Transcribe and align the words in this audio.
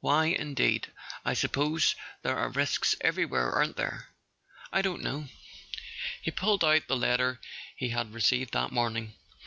"Why, 0.00 0.26
indeed? 0.26 0.92
I 1.24 1.32
suppose 1.32 1.96
there 2.20 2.36
are 2.36 2.50
risks 2.50 2.94
every¬ 3.02 3.26
where, 3.26 3.50
aren't 3.50 3.78
there?" 3.78 4.10
"I 4.70 4.82
don't 4.82 5.00
know." 5.02 5.28
He 6.20 6.30
pulled 6.30 6.62
out 6.62 6.86
the 6.86 6.94
letter 6.98 7.40
he 7.74 7.88
had 7.88 8.12
re¬ 8.12 8.16
ceived 8.16 8.50
that 8.50 8.72
morning. 8.72 9.14